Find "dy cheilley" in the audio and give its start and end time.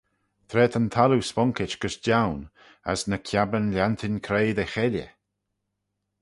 4.57-5.09